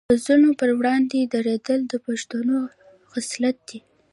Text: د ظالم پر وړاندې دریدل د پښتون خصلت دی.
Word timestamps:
د 0.09 0.13
ظالم 0.25 0.51
پر 0.59 0.69
وړاندې 0.79 1.17
دریدل 1.33 1.79
د 1.87 1.93
پښتون 2.05 2.47
خصلت 3.11 3.57
دی. 3.69 3.79